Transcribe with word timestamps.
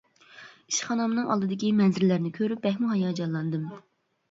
ئىشخانامنىڭ 0.71 1.27
ئالدىدىكى 1.35 1.69
مەنزىرىلەرنى 1.83 2.33
كۆرۈپ 2.41 2.65
بەكمۇ 2.67 2.93
ھاياجانلاندىم. 2.97 3.71